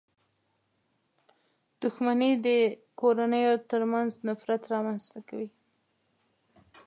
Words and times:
•دښمني 1.81 2.31
د 2.45 2.47
کورنيو 2.99 3.55
تر 3.71 3.81
منځ 3.93 4.11
نفرت 4.27 4.61
رامنځته 4.73 5.19
کوي. 5.29 5.49